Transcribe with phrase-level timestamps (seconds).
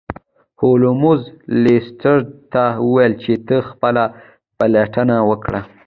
[0.61, 1.21] هولمز
[1.63, 4.03] لیسټرډ ته وویل چې ته خپله
[4.57, 5.61] پلټنه وکړه.